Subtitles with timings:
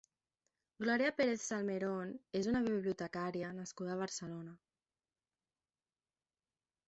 [0.83, 4.55] Glòria Pérez-Salmerón és una bibliotecària nascuda a Barcelona.